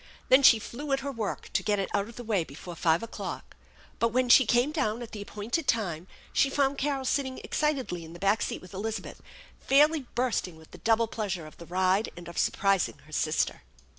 [0.29, 3.03] Then she flew at her work to get it out of the way before five
[3.03, 3.55] o'clock.
[3.99, 8.13] But, when she came down at the appointed time, she found Carol sitting excitedly in
[8.13, 9.21] the back seat with Elizabeth,
[9.59, 13.61] fairly bursting with the double pleasure of the ride and of surprising her sister.